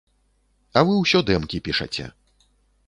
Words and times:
А 0.79 0.83
вы 0.87 0.93
ўсё 1.03 1.23
дэмкі 1.29 1.63
пішаце. 1.69 2.05